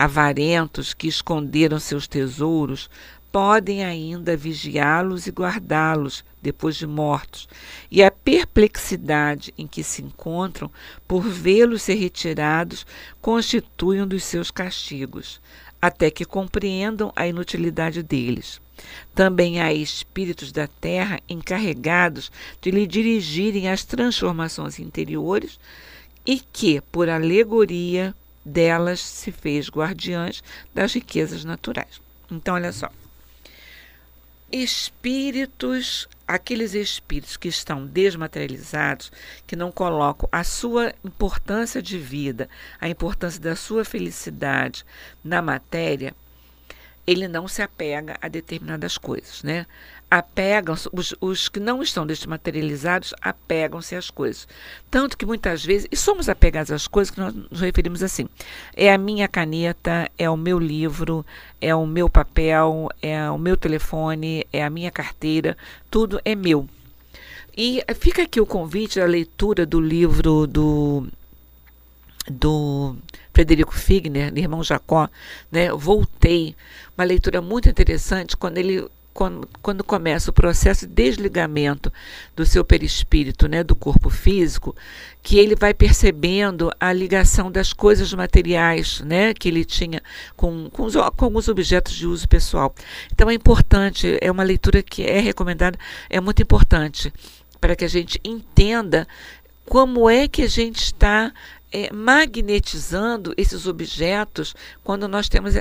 Avarentos 0.01 0.95
que 0.95 1.07
esconderam 1.07 1.79
seus 1.79 2.07
tesouros 2.07 2.89
podem 3.31 3.83
ainda 3.83 4.35
vigiá-los 4.35 5.25
e 5.25 5.31
guardá-los 5.31 6.23
depois 6.41 6.75
de 6.75 6.85
mortos, 6.85 7.47
e 7.89 8.03
a 8.03 8.11
perplexidade 8.11 9.53
em 9.57 9.67
que 9.67 9.83
se 9.83 10.01
encontram 10.01 10.71
por 11.07 11.21
vê-los 11.21 11.83
ser 11.83 11.95
retirados 11.95 12.85
constitui 13.21 14.01
um 14.01 14.07
dos 14.07 14.23
seus 14.23 14.51
castigos, 14.51 15.39
até 15.81 16.11
que 16.11 16.25
compreendam 16.25 17.11
a 17.15 17.27
inutilidade 17.27 18.03
deles. 18.03 18.59
Também 19.13 19.61
há 19.61 19.71
espíritos 19.73 20.51
da 20.51 20.67
terra 20.67 21.19
encarregados 21.29 22.31
de 22.59 22.71
lhe 22.71 22.88
dirigirem 22.88 23.69
as 23.69 23.85
transformações 23.85 24.79
interiores 24.79 25.59
e 26.25 26.39
que, 26.39 26.81
por 26.91 27.09
alegoria, 27.09 28.15
delas 28.43 29.00
se 29.00 29.31
fez 29.31 29.69
guardiãs 29.69 30.43
das 30.73 30.93
riquezas 30.93 31.45
naturais. 31.45 32.01
Então, 32.29 32.55
olha 32.55 32.71
só. 32.71 32.89
Espíritos, 34.51 36.10
aqueles 36.27 36.74
espíritos 36.74 37.38
que 37.38 37.48
estão 37.48 37.86
desmaterializados, 37.86 39.12
que 39.48 39.55
não 39.55 39.72
colocam 39.72 40.27
a 40.31 40.43
sua 40.43 40.93
importância 41.03 41.81
de 41.81 41.98
vida, 41.98 42.50
a 42.79 42.89
importância 42.89 43.39
da 43.39 43.55
sua 43.55 43.86
felicidade 43.86 44.86
na 45.24 45.41
matéria, 45.41 46.13
ele 47.08 47.27
não 47.27 47.48
se 47.48 47.62
apega 47.62 48.17
a 48.22 48.27
determinadas 48.27 48.98
coisas, 48.98 49.41
né? 49.43 49.65
Apegam 50.11 50.75
os, 50.91 51.15
os 51.21 51.47
que 51.47 51.57
não 51.57 51.81
estão 51.81 52.05
desmaterializados 52.05 53.13
apegam-se 53.21 53.95
às 53.95 54.09
coisas. 54.09 54.45
Tanto 54.89 55.17
que 55.17 55.25
muitas 55.25 55.63
vezes, 55.63 55.87
e 55.89 55.95
somos 55.95 56.27
apegados 56.27 56.69
às 56.69 56.85
coisas 56.85 57.09
que 57.09 57.19
nós 57.21 57.33
nos 57.33 57.61
referimos 57.61 58.03
assim: 58.03 58.27
é 58.75 58.93
a 58.93 58.97
minha 58.97 59.29
caneta, 59.29 60.11
é 60.17 60.29
o 60.29 60.35
meu 60.35 60.59
livro, 60.59 61.25
é 61.61 61.73
o 61.73 61.87
meu 61.87 62.09
papel, 62.09 62.89
é 63.01 63.31
o 63.31 63.37
meu 63.37 63.55
telefone, 63.55 64.45
é 64.51 64.61
a 64.61 64.69
minha 64.69 64.91
carteira, 64.91 65.57
tudo 65.89 66.19
é 66.25 66.35
meu. 66.35 66.67
E 67.55 67.81
fica 67.95 68.23
aqui 68.23 68.41
o 68.41 68.45
convite 68.45 68.99
da 68.99 69.05
leitura 69.05 69.65
do 69.65 69.79
livro 69.79 70.45
do 70.45 71.07
do 72.29 72.95
Frederico 73.33 73.73
Figner, 73.73 74.37
irmão 74.37 74.63
Jacó, 74.63 75.09
né? 75.51 75.71
Voltei, 75.71 76.55
uma 76.97 77.03
leitura 77.05 77.41
muito 77.41 77.69
interessante 77.69 78.37
quando 78.37 78.57
ele 78.57 78.87
quando, 79.13 79.47
quando 79.61 79.83
começa 79.83 80.29
o 80.29 80.33
processo 80.33 80.87
de 80.87 80.93
desligamento 80.93 81.91
do 82.35 82.45
seu 82.45 82.63
perispírito, 82.63 83.47
né, 83.47 83.63
do 83.63 83.75
corpo 83.75 84.09
físico, 84.09 84.75
que 85.21 85.37
ele 85.37 85.55
vai 85.55 85.73
percebendo 85.73 86.71
a 86.79 86.91
ligação 86.91 87.51
das 87.51 87.73
coisas 87.73 88.13
materiais 88.13 89.01
né, 89.01 89.33
que 89.33 89.49
ele 89.49 89.65
tinha 89.65 90.01
com, 90.35 90.69
com, 90.69 90.83
os, 90.83 90.95
com 91.15 91.25
alguns 91.25 91.47
objetos 91.47 91.93
de 91.93 92.07
uso 92.07 92.27
pessoal. 92.27 92.73
Então 93.11 93.29
é 93.29 93.33
importante, 93.33 94.17
é 94.21 94.31
uma 94.31 94.43
leitura 94.43 94.81
que 94.81 95.03
é 95.03 95.19
recomendada, 95.19 95.77
é 96.09 96.19
muito 96.19 96.41
importante 96.41 97.13
para 97.59 97.75
que 97.75 97.85
a 97.85 97.89
gente 97.89 98.19
entenda 98.23 99.07
como 99.65 100.09
é 100.09 100.27
que 100.27 100.41
a 100.41 100.47
gente 100.47 100.83
está 100.83 101.31
é, 101.71 101.93
magnetizando 101.93 103.33
esses 103.37 103.67
objetos 103.67 104.53
quando 104.83 105.07
nós 105.07 105.29
temos 105.29 105.55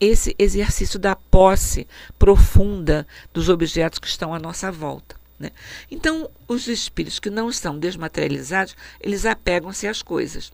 esse 0.00 0.34
exercício 0.38 0.98
da 0.98 1.14
posse 1.14 1.86
profunda 2.18 3.06
dos 3.32 3.48
objetos 3.48 3.98
que 3.98 4.08
estão 4.08 4.34
à 4.34 4.38
nossa 4.38 4.72
volta. 4.72 5.14
Né? 5.38 5.50
Então, 5.90 6.30
os 6.48 6.66
espíritos 6.66 7.18
que 7.18 7.30
não 7.30 7.48
estão 7.48 7.78
desmaterializados, 7.78 8.74
eles 9.00 9.26
apegam-se 9.26 9.86
às 9.86 10.02
coisas. 10.02 10.52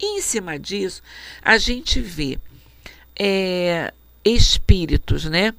E 0.00 0.18
em 0.18 0.20
cima 0.20 0.58
disso, 0.58 1.02
a 1.42 1.58
gente 1.58 2.00
vê 2.00 2.38
é, 3.16 3.92
espíritos, 4.24 5.24
né? 5.26 5.54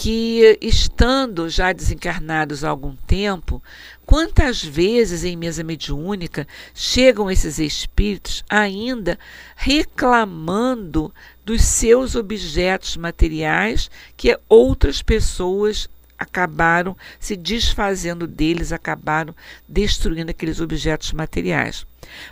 Que, 0.00 0.56
estando 0.62 1.50
já 1.50 1.72
desencarnados 1.72 2.62
há 2.62 2.68
algum 2.68 2.94
tempo, 2.94 3.60
quantas 4.06 4.62
vezes 4.62 5.24
em 5.24 5.36
mesa 5.36 5.64
mediúnica 5.64 6.46
chegam 6.72 7.28
esses 7.28 7.58
espíritos 7.58 8.44
ainda 8.48 9.18
reclamando 9.56 11.12
dos 11.44 11.62
seus 11.62 12.14
objetos 12.14 12.96
materiais 12.96 13.90
que 14.16 14.38
outras 14.48 15.02
pessoas 15.02 15.90
acabaram 16.18 16.96
se 17.20 17.36
desfazendo 17.36 18.26
deles, 18.26 18.72
acabaram 18.72 19.34
destruindo 19.68 20.30
aqueles 20.30 20.60
objetos 20.60 21.12
materiais. 21.12 21.86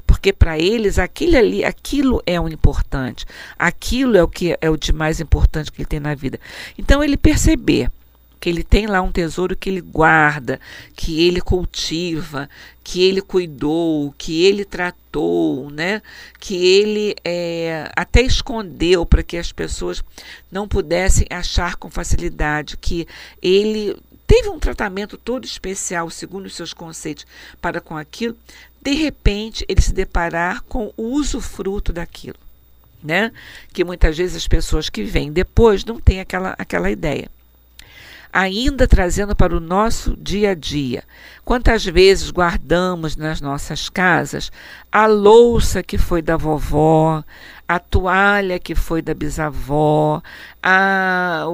Porque 0.06 0.32
para 0.32 0.58
eles 0.58 0.98
aquilo 0.98 1.36
ali, 1.36 1.64
aquilo 1.64 2.22
é 2.26 2.40
o 2.40 2.48
importante, 2.48 3.24
aquilo 3.58 4.16
é 4.16 4.22
o 4.22 4.28
que 4.28 4.56
é 4.60 4.70
o 4.70 4.76
de 4.76 4.92
mais 4.92 5.20
importante 5.20 5.70
que 5.70 5.82
ele 5.82 5.88
tem 5.88 6.00
na 6.00 6.14
vida. 6.14 6.40
Então 6.78 7.02
ele 7.02 7.16
perceber 7.16 7.90
que 8.46 8.50
ele 8.50 8.62
tem 8.62 8.86
lá 8.86 9.02
um 9.02 9.10
tesouro 9.10 9.56
que 9.56 9.68
ele 9.68 9.80
guarda, 9.80 10.60
que 10.94 11.26
ele 11.26 11.40
cultiva, 11.40 12.48
que 12.84 13.02
ele 13.02 13.20
cuidou, 13.20 14.14
que 14.16 14.44
ele 14.44 14.64
tratou, 14.64 15.68
né? 15.68 16.00
que 16.38 16.54
ele 16.54 17.16
é, 17.24 17.90
até 17.96 18.22
escondeu 18.22 19.04
para 19.04 19.24
que 19.24 19.36
as 19.36 19.50
pessoas 19.50 20.00
não 20.48 20.68
pudessem 20.68 21.26
achar 21.28 21.74
com 21.74 21.90
facilidade, 21.90 22.76
que 22.76 23.08
ele 23.42 23.96
teve 24.28 24.48
um 24.48 24.60
tratamento 24.60 25.18
todo 25.18 25.44
especial, 25.44 26.08
segundo 26.08 26.46
os 26.46 26.54
seus 26.54 26.72
conceitos, 26.72 27.26
para 27.60 27.80
com 27.80 27.96
aquilo, 27.96 28.36
de 28.80 28.92
repente 28.92 29.64
ele 29.68 29.82
se 29.82 29.92
deparar 29.92 30.62
com 30.68 30.94
o 30.96 31.14
usufruto 31.14 31.92
daquilo. 31.92 32.38
Né? 33.02 33.32
Que 33.72 33.82
muitas 33.82 34.16
vezes 34.16 34.36
as 34.36 34.46
pessoas 34.46 34.88
que 34.88 35.02
vêm 35.02 35.32
depois 35.32 35.84
não 35.84 35.98
têm 36.00 36.20
aquela, 36.20 36.54
aquela 36.56 36.88
ideia 36.88 37.28
ainda 38.32 38.86
trazendo 38.86 39.34
para 39.34 39.56
o 39.56 39.60
nosso 39.60 40.16
dia 40.16 40.50
a 40.50 40.54
dia. 40.54 41.04
Quantas 41.44 41.84
vezes 41.84 42.30
guardamos 42.30 43.16
nas 43.16 43.40
nossas 43.40 43.88
casas 43.88 44.50
a 44.90 45.06
louça 45.06 45.82
que 45.82 45.98
foi 45.98 46.22
da 46.22 46.36
vovó, 46.36 47.22
a 47.68 47.78
toalha 47.78 48.58
que 48.58 48.74
foi 48.74 49.02
da 49.02 49.12
bisavó, 49.12 50.22
a, 50.62 51.44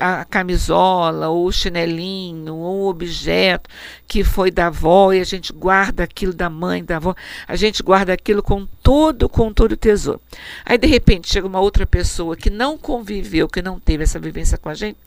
a 0.00 0.24
camisola, 0.24 1.28
ou 1.28 1.46
o 1.46 1.52
chinelinho, 1.52 2.54
ou 2.54 2.82
o 2.82 2.88
objeto 2.88 3.68
que 4.06 4.24
foi 4.24 4.50
da 4.50 4.68
avó 4.68 5.12
e 5.12 5.20
a 5.20 5.24
gente 5.24 5.52
guarda 5.52 6.04
aquilo 6.04 6.32
da 6.32 6.48
mãe, 6.48 6.82
da 6.82 6.96
avó, 6.96 7.14
a 7.46 7.54
gente 7.54 7.82
guarda 7.82 8.12
aquilo 8.12 8.42
com 8.42 8.66
todo, 8.82 9.28
com 9.28 9.52
todo 9.52 9.72
o 9.72 9.76
tesouro. 9.76 10.20
Aí 10.64 10.78
de 10.78 10.86
repente 10.86 11.30
chega 11.30 11.46
uma 11.46 11.60
outra 11.60 11.86
pessoa 11.86 12.36
que 12.36 12.50
não 12.50 12.78
conviveu, 12.78 13.48
que 13.48 13.60
não 13.60 13.78
teve 13.78 14.04
essa 14.04 14.18
vivência 14.18 14.56
com 14.56 14.70
a 14.70 14.74
gente, 14.74 14.98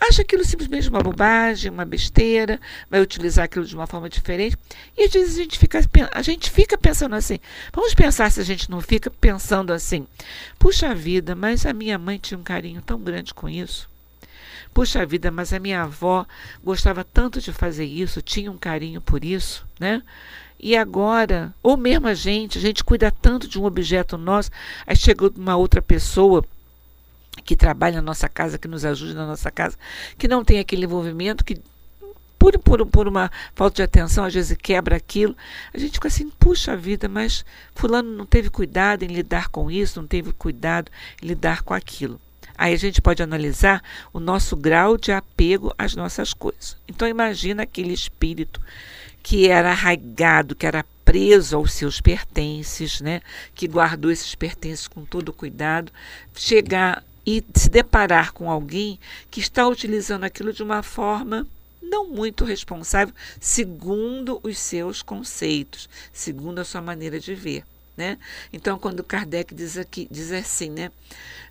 acha 0.00 0.22
aquilo 0.22 0.44
simplesmente 0.44 0.88
uma 0.88 1.00
bobagem, 1.00 1.70
uma 1.70 1.84
besteira, 1.84 2.60
vai 2.90 3.00
utilizar 3.00 3.44
aquilo 3.44 3.64
de 3.64 3.74
uma 3.74 3.86
forma 3.86 4.08
diferente. 4.08 4.56
E 4.96 5.04
às 5.04 5.12
vezes 5.12 5.34
a 5.34 5.42
gente 5.42 5.58
fica, 5.58 5.80
a 6.12 6.22
gente 6.22 6.50
fica 6.50 6.76
pensando 6.76 7.14
assim. 7.14 7.38
Vamos 7.72 7.94
pensar 7.94 8.30
se 8.30 8.40
a 8.40 8.44
gente 8.44 8.70
não 8.70 8.80
fica 8.80 9.10
pensando 9.10 9.72
assim. 9.72 10.06
Puxa 10.58 10.94
vida, 10.94 11.34
mas 11.34 11.66
a 11.66 11.72
minha 11.72 11.98
mãe 11.98 12.18
tinha 12.18 12.38
um 12.38 12.42
carinho 12.42 12.82
tão 12.82 13.00
grande 13.00 13.34
com 13.34 13.48
isso. 13.48 13.88
Puxa 14.72 15.06
vida, 15.06 15.30
mas 15.30 15.52
a 15.52 15.58
minha 15.58 15.82
avó 15.82 16.26
gostava 16.62 17.02
tanto 17.02 17.40
de 17.40 17.50
fazer 17.52 17.86
isso, 17.86 18.20
tinha 18.20 18.52
um 18.52 18.58
carinho 18.58 19.00
por 19.00 19.24
isso, 19.24 19.64
né? 19.80 20.02
E 20.58 20.76
agora, 20.76 21.54
ou 21.62 21.76
mesmo 21.76 22.06
a 22.08 22.14
gente, 22.14 22.58
a 22.58 22.60
gente 22.60 22.84
cuida 22.84 23.10
tanto 23.10 23.48
de 23.48 23.58
um 23.58 23.64
objeto 23.64 24.18
nosso, 24.18 24.50
aí 24.86 24.96
chegou 24.96 25.32
uma 25.36 25.56
outra 25.56 25.80
pessoa 25.80 26.44
que 27.44 27.56
trabalha 27.56 27.96
na 27.96 28.02
nossa 28.02 28.28
casa, 28.28 28.58
que 28.58 28.68
nos 28.68 28.84
ajude 28.84 29.14
na 29.14 29.26
nossa 29.26 29.50
casa, 29.50 29.76
que 30.18 30.28
não 30.28 30.44
tem 30.44 30.58
aquele 30.58 30.84
envolvimento, 30.84 31.44
que 31.44 31.60
por, 32.38 32.58
por, 32.58 32.86
por 32.86 33.08
uma 33.08 33.30
falta 33.54 33.76
de 33.76 33.82
atenção, 33.82 34.24
às 34.24 34.34
vezes 34.34 34.56
quebra 34.60 34.96
aquilo, 34.96 35.36
a 35.72 35.78
gente 35.78 35.94
fica 35.94 36.08
assim, 36.08 36.30
puxa 36.30 36.76
vida, 36.76 37.08
mas 37.08 37.44
fulano 37.74 38.10
não 38.16 38.26
teve 38.26 38.50
cuidado 38.50 39.02
em 39.02 39.08
lidar 39.08 39.48
com 39.48 39.70
isso, 39.70 40.00
não 40.00 40.06
teve 40.06 40.32
cuidado 40.32 40.90
em 41.22 41.26
lidar 41.26 41.62
com 41.62 41.74
aquilo. 41.74 42.20
Aí 42.58 42.72
a 42.72 42.78
gente 42.78 43.02
pode 43.02 43.22
analisar 43.22 43.82
o 44.12 44.20
nosso 44.20 44.56
grau 44.56 44.96
de 44.96 45.12
apego 45.12 45.74
às 45.76 45.94
nossas 45.94 46.32
coisas. 46.32 46.76
Então 46.88 47.06
imagina 47.06 47.64
aquele 47.64 47.92
espírito 47.92 48.60
que 49.22 49.48
era 49.48 49.70
arraigado, 49.70 50.54
que 50.54 50.66
era 50.66 50.84
preso 51.04 51.56
aos 51.56 51.72
seus 51.72 52.00
pertences, 52.00 53.00
né? 53.00 53.20
que 53.54 53.68
guardou 53.68 54.10
esses 54.10 54.34
pertences 54.34 54.88
com 54.88 55.04
todo 55.04 55.32
cuidado, 55.32 55.92
chegar 56.34 57.02
e 57.26 57.44
se 57.54 57.68
deparar 57.68 58.32
com 58.32 58.48
alguém 58.48 59.00
que 59.30 59.40
está 59.40 59.66
utilizando 59.66 60.24
aquilo 60.24 60.52
de 60.52 60.62
uma 60.62 60.82
forma 60.82 61.46
não 61.82 62.08
muito 62.08 62.44
responsável, 62.44 63.14
segundo 63.40 64.40
os 64.42 64.58
seus 64.58 65.02
conceitos, 65.02 65.88
segundo 66.12 66.60
a 66.60 66.64
sua 66.64 66.80
maneira 66.80 67.18
de 67.18 67.34
ver. 67.34 67.64
Né? 67.96 68.18
Então, 68.52 68.78
quando 68.78 69.02
Kardec 69.02 69.54
diz 69.54 69.78
aqui, 69.78 70.06
diz 70.10 70.30
assim, 70.30 70.70
né? 70.70 70.92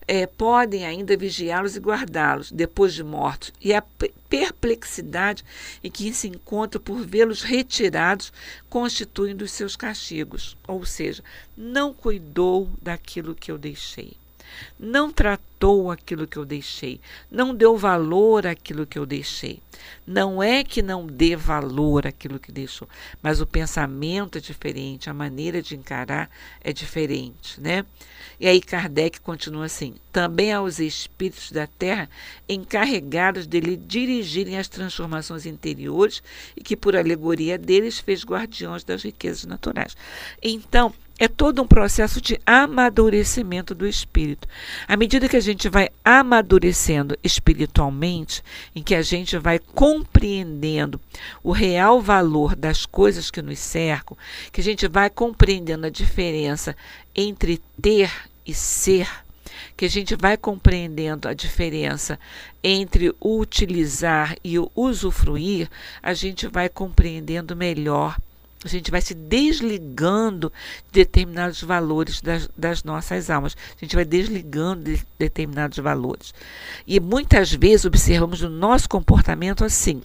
É, 0.08 0.28
podem 0.28 0.86
ainda 0.86 1.18
vigiá-los 1.18 1.76
e 1.76 1.80
guardá-los 1.80 2.52
depois 2.52 2.94
de 2.94 3.04
mortos, 3.04 3.52
e 3.60 3.74
a 3.74 3.84
perplexidade 4.30 5.44
em 5.84 5.90
que 5.90 6.14
se 6.14 6.28
encontra 6.28 6.80
por 6.80 7.04
vê-los 7.04 7.42
retirados 7.42 8.32
constituem 8.70 9.36
dos 9.36 9.50
seus 9.50 9.76
castigos, 9.76 10.56
ou 10.68 10.86
seja, 10.86 11.24
não 11.58 11.92
cuidou 11.92 12.70
daquilo 12.84 13.34
que 13.34 13.52
eu 13.52 13.58
deixei 13.58 14.16
não 14.80 15.12
tratou 15.12 15.92
aquilo 15.92 16.28
que 16.28 16.38
eu 16.38 16.46
deixei, 16.46 17.00
não 17.30 17.54
deu 17.54 17.78
valor 17.78 18.46
àquilo 18.46 18.86
que 18.86 19.00
eu 19.00 19.06
deixei. 19.06 19.62
Não 20.06 20.42
é 20.42 20.64
que 20.64 20.82
não 20.82 21.06
dê 21.06 21.36
valor 21.36 22.08
àquilo 22.08 22.40
que 22.40 22.52
deixou, 22.52 22.88
mas 23.22 23.42
o 23.42 23.46
pensamento 23.46 24.38
é 24.38 24.42
diferente, 24.42 25.10
a 25.10 25.14
maneira 25.14 25.62
de 25.62 25.76
encarar 25.76 26.30
é 26.62 26.72
diferente, 26.72 27.60
né? 27.60 27.86
E 28.40 28.48
aí 28.48 28.62
Kardec 28.62 29.20
continua 29.22 29.66
assim: 29.66 29.96
também 30.12 30.52
aos 30.52 30.80
espíritos 30.80 31.52
da 31.52 31.68
terra 31.68 32.10
encarregados 32.48 33.48
de 33.48 33.60
lhe 33.60 33.78
dirigirem 33.78 34.58
as 34.58 34.68
transformações 34.68 35.46
interiores 35.46 36.22
e 36.56 36.62
que 36.62 36.76
por 36.76 36.96
alegoria 36.96 37.58
deles 37.58 38.00
fez 38.00 38.24
guardiões 38.24 38.84
das 38.84 39.04
riquezas 39.04 39.46
naturais. 39.46 39.96
Então, 40.42 40.94
é 41.18 41.28
todo 41.28 41.62
um 41.62 41.68
processo 41.68 42.20
de 42.20 42.40
amadurecimento 42.46 43.74
do 43.74 43.88
espírito. 43.88 44.48
À 44.88 44.98
medida 44.98 45.30
que 45.30 45.38
a 45.38 45.42
gente 45.42 45.70
vai 45.70 45.90
amadurecendo 46.04 47.18
espiritualmente, 47.24 48.44
em 48.76 48.84
que 48.84 48.94
a 48.94 49.02
gente 49.02 49.38
vai 49.38 49.60
compreendendo 49.60 51.00
o 51.42 51.52
real 51.52 52.02
valor 52.02 52.56
das 52.56 52.86
coisas 52.86 53.32
que 53.32 53.42
nos 53.42 53.60
cercam, 53.60 54.18
que 54.52 54.60
a 54.60 54.64
gente 54.64 54.88
vai 54.88 55.10
compreendendo 55.10 55.86
a 55.86 55.90
diferença 55.90 56.76
entre 57.16 57.62
ter 57.82 58.12
e 58.46 58.54
ser, 58.54 59.08
que 59.78 59.86
a 59.86 59.90
gente 59.90 60.16
vai 60.16 60.36
compreendendo 60.36 61.30
a 61.30 61.34
diferença 61.34 62.20
entre 62.62 63.16
o 63.20 63.40
utilizar 63.40 64.36
e 64.44 64.60
o 64.60 64.70
usufruir, 64.76 65.70
a 66.04 66.14
gente 66.14 66.48
vai 66.48 66.68
compreendendo 66.68 67.56
melhor 67.56 68.18
a 68.74 68.78
gente 68.78 68.92
vai 68.92 69.02
se 69.02 69.14
desligando 69.14 70.52
de 70.92 71.00
determinados 71.02 71.62
valores 71.62 72.22
das, 72.22 72.50
das, 72.58 72.84
nossas 72.84 73.30
almas. 73.30 73.56
A 73.76 73.84
gente 73.86 73.96
vai 73.96 74.06
desligando 74.06 74.84
de 74.84 75.06
determinados 75.18 75.78
valores. 75.78 76.34
E 76.86 77.00
muitas 77.00 77.52
vezes 77.52 77.86
observamos 77.86 78.42
no 78.42 78.50
nosso 78.50 78.90
comportamento 78.90 79.64
assim. 79.64 80.02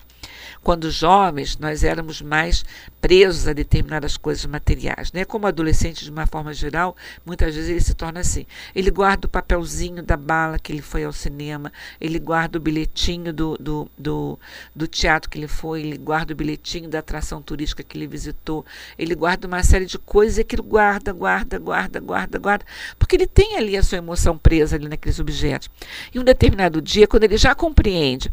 Quando 0.62 0.90
jovens, 0.90 1.56
nós 1.58 1.82
éramos 1.82 2.20
mais 2.20 2.64
presos 3.00 3.48
a 3.48 3.52
determinadas 3.52 4.16
coisas 4.16 4.44
materiais. 4.44 5.10
Né? 5.12 5.24
Como 5.24 5.46
adolescente, 5.46 6.04
de 6.04 6.10
uma 6.10 6.26
forma 6.26 6.52
geral, 6.52 6.94
muitas 7.24 7.54
vezes 7.54 7.70
ele 7.70 7.80
se 7.80 7.94
torna 7.94 8.20
assim. 8.20 8.44
Ele 8.74 8.90
guarda 8.90 9.26
o 9.26 9.30
papelzinho 9.30 10.02
da 10.02 10.16
bala 10.16 10.58
que 10.58 10.70
ele 10.70 10.82
foi 10.82 11.04
ao 11.04 11.12
cinema, 11.12 11.72
ele 12.00 12.18
guarda 12.18 12.58
o 12.58 12.60
bilhetinho 12.60 13.32
do, 13.32 13.56
do, 13.58 13.90
do, 13.96 14.38
do 14.76 14.86
teatro 14.86 15.30
que 15.30 15.38
ele 15.38 15.48
foi, 15.48 15.80
ele 15.80 15.96
guarda 15.96 16.32
o 16.32 16.36
bilhetinho 16.36 16.88
da 16.90 16.98
atração 16.98 17.40
turística 17.40 17.82
que 17.82 17.96
ele 17.96 18.06
visitou, 18.06 18.64
ele 18.98 19.14
guarda 19.14 19.46
uma 19.46 19.62
série 19.62 19.86
de 19.86 19.98
coisas 19.98 20.38
e 20.38 20.40
aquilo 20.42 20.62
guarda, 20.62 21.12
guarda, 21.12 21.58
guarda, 21.58 22.00
guarda, 22.00 22.38
guarda, 22.38 22.64
porque 22.98 23.16
ele 23.16 23.26
tem 23.26 23.56
ali 23.56 23.76
a 23.76 23.82
sua 23.82 23.98
emoção 23.98 24.36
presa 24.36 24.76
ali 24.76 24.88
naqueles 24.88 25.18
objetos. 25.18 25.70
E 26.12 26.18
um 26.18 26.24
determinado 26.24 26.82
dia, 26.82 27.06
quando 27.06 27.24
ele 27.24 27.36
já 27.36 27.54
compreende 27.54 28.30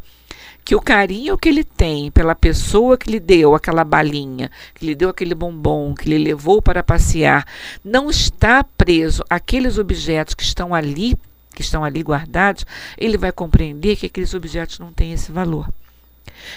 que 0.67 0.75
o 0.75 0.81
carinho 0.81 1.37
que 1.37 1.47
ele 1.47 1.63
tem 1.63 2.11
pela 2.11 2.35
pessoa 2.35 2.97
que 2.97 3.09
lhe 3.09 3.21
deu 3.21 3.55
aquela 3.55 3.85
balinha, 3.85 4.51
que 4.75 4.85
lhe 4.85 4.95
deu 4.95 5.07
aquele 5.07 5.33
bombom, 5.33 5.95
que 5.95 6.09
lhe 6.09 6.17
levou 6.17 6.61
para 6.61 6.83
passear, 6.83 7.47
não 7.81 8.09
está 8.09 8.65
preso 8.77 9.23
àqueles 9.29 9.77
objetos 9.77 10.35
que 10.35 10.43
estão 10.43 10.75
ali, 10.75 11.15
que 11.55 11.61
estão 11.61 11.85
ali 11.85 12.03
guardados, 12.03 12.65
ele 12.97 13.17
vai 13.17 13.31
compreender 13.31 13.95
que 13.95 14.07
aqueles 14.07 14.33
objetos 14.33 14.77
não 14.77 14.91
têm 14.91 15.13
esse 15.13 15.31
valor. 15.31 15.69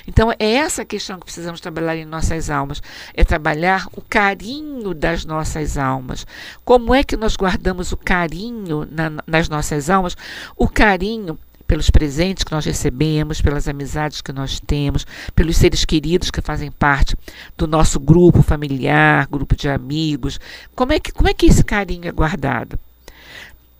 Então, 0.08 0.32
é 0.40 0.54
essa 0.54 0.84
questão 0.84 1.16
que 1.20 1.26
precisamos 1.26 1.60
trabalhar 1.60 1.96
em 1.96 2.04
nossas 2.04 2.50
almas, 2.50 2.82
é 3.14 3.22
trabalhar 3.22 3.86
o 3.92 4.02
carinho 4.02 4.92
das 4.92 5.24
nossas 5.24 5.78
almas. 5.78 6.26
Como 6.64 6.92
é 6.92 7.04
que 7.04 7.16
nós 7.16 7.36
guardamos 7.36 7.92
o 7.92 7.96
carinho 7.96 8.88
na, 8.90 9.22
nas 9.24 9.48
nossas 9.48 9.88
almas? 9.88 10.16
O 10.56 10.66
carinho 10.66 11.38
pelos 11.70 11.88
presentes 11.88 12.42
que 12.42 12.50
nós 12.50 12.64
recebemos, 12.64 13.40
pelas 13.40 13.68
amizades 13.68 14.20
que 14.20 14.32
nós 14.32 14.58
temos, 14.58 15.06
pelos 15.36 15.56
seres 15.56 15.84
queridos 15.84 16.28
que 16.28 16.40
fazem 16.40 16.68
parte 16.68 17.16
do 17.56 17.64
nosso 17.64 18.00
grupo 18.00 18.42
familiar, 18.42 19.28
grupo 19.28 19.54
de 19.54 19.68
amigos. 19.68 20.40
Como 20.74 20.92
é 20.92 20.98
que, 20.98 21.12
como 21.12 21.28
é 21.28 21.32
que 21.32 21.46
esse 21.46 21.62
carinho 21.62 22.08
é 22.08 22.10
guardado? 22.10 22.76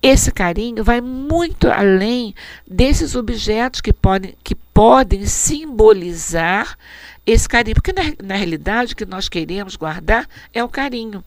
Esse 0.00 0.30
carinho 0.30 0.84
vai 0.84 1.00
muito 1.00 1.68
além 1.68 2.32
desses 2.64 3.16
objetos 3.16 3.80
que 3.80 3.92
podem, 3.92 4.36
que 4.44 4.54
podem 4.54 5.26
simbolizar 5.26 6.78
esse 7.26 7.48
carinho. 7.48 7.74
Porque, 7.74 7.92
na, 7.92 8.02
na 8.22 8.36
realidade, 8.36 8.92
o 8.92 8.96
que 8.96 9.04
nós 9.04 9.28
queremos 9.28 9.74
guardar 9.74 10.28
é 10.54 10.62
o 10.62 10.68
carinho. 10.68 11.24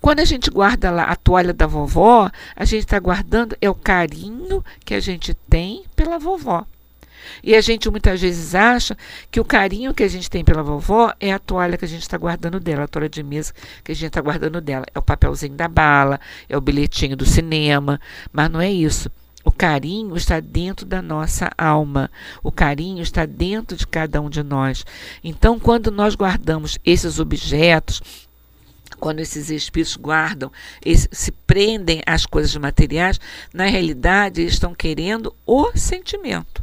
Quando 0.00 0.20
a 0.20 0.24
gente 0.24 0.50
guarda 0.50 0.90
lá 0.90 1.04
a 1.04 1.16
toalha 1.16 1.52
da 1.52 1.66
vovó, 1.66 2.30
a 2.54 2.64
gente 2.64 2.80
está 2.80 2.98
guardando 2.98 3.56
é 3.60 3.68
o 3.68 3.74
carinho 3.74 4.64
que 4.84 4.94
a 4.94 5.00
gente 5.00 5.34
tem 5.48 5.84
pela 5.94 6.18
vovó. 6.18 6.66
E 7.42 7.54
a 7.54 7.60
gente 7.60 7.88
muitas 7.90 8.20
vezes 8.20 8.54
acha 8.54 8.96
que 9.30 9.40
o 9.40 9.44
carinho 9.44 9.94
que 9.94 10.02
a 10.02 10.08
gente 10.08 10.28
tem 10.28 10.44
pela 10.44 10.62
vovó 10.62 11.12
é 11.20 11.32
a 11.32 11.38
toalha 11.38 11.76
que 11.76 11.84
a 11.84 11.88
gente 11.88 12.02
está 12.02 12.18
guardando 12.18 12.58
dela, 12.58 12.84
a 12.84 12.88
toalha 12.88 13.08
de 13.08 13.22
mesa 13.22 13.52
que 13.82 13.92
a 13.92 13.94
gente 13.94 14.08
está 14.08 14.20
guardando 14.20 14.60
dela. 14.60 14.84
É 14.94 14.98
o 14.98 15.02
papelzinho 15.02 15.54
da 15.54 15.68
bala, 15.68 16.20
é 16.48 16.56
o 16.56 16.60
bilhetinho 16.60 17.16
do 17.16 17.24
cinema, 17.24 18.00
mas 18.32 18.50
não 18.50 18.60
é 18.60 18.70
isso. 18.70 19.10
O 19.44 19.50
carinho 19.50 20.16
está 20.16 20.38
dentro 20.38 20.86
da 20.86 21.02
nossa 21.02 21.50
alma. 21.58 22.10
O 22.44 22.52
carinho 22.52 23.02
está 23.02 23.26
dentro 23.26 23.76
de 23.76 23.86
cada 23.86 24.20
um 24.20 24.30
de 24.30 24.42
nós. 24.42 24.84
Então, 25.22 25.58
quando 25.58 25.90
nós 25.90 26.14
guardamos 26.14 26.78
esses 26.84 27.18
objetos, 27.18 28.00
quando 29.02 29.18
esses 29.18 29.50
espíritos 29.50 29.96
guardam, 29.96 30.52
se 31.10 31.32
prendem 31.32 32.00
às 32.06 32.24
coisas 32.24 32.54
materiais, 32.54 33.18
na 33.52 33.64
realidade 33.64 34.42
estão 34.42 34.72
querendo 34.72 35.34
o 35.44 35.72
sentimento. 35.74 36.62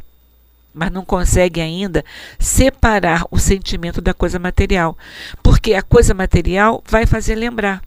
Mas 0.74 0.90
não 0.90 1.04
conseguem 1.04 1.62
ainda 1.62 2.02
separar 2.40 3.26
o 3.30 3.38
sentimento 3.38 4.00
da 4.00 4.14
coisa 4.14 4.40
material. 4.40 4.98
Porque 5.44 5.74
a 5.74 5.82
coisa 5.82 6.14
material 6.14 6.82
vai 6.88 7.06
fazer 7.06 7.36
lembrar. 7.36 7.84